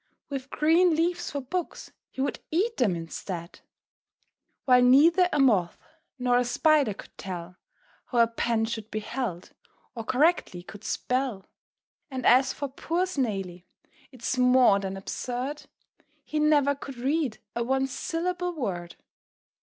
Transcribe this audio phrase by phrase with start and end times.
[0.29, 3.59] With green leaves for books, he would eat them instead;
[4.65, 5.77] While neither a Moth
[6.17, 7.57] nor a Spider could tell
[8.05, 9.51] How a pen should be held,
[9.93, 11.45] or correctly could spell.
[12.09, 13.65] And as for poor Snailey,
[14.11, 15.67] it's more than absurd,
[16.23, 18.95] He never could read a one syllable word!